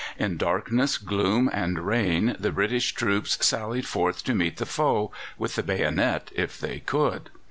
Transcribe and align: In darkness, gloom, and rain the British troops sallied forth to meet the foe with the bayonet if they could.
In 0.17 0.35
darkness, 0.37 0.97
gloom, 0.97 1.47
and 1.53 1.77
rain 1.77 2.35
the 2.39 2.51
British 2.51 2.93
troops 2.93 3.37
sallied 3.45 3.85
forth 3.85 4.23
to 4.23 4.33
meet 4.33 4.57
the 4.57 4.65
foe 4.65 5.11
with 5.37 5.53
the 5.57 5.61
bayonet 5.61 6.31
if 6.33 6.59
they 6.59 6.79
could. 6.79 7.29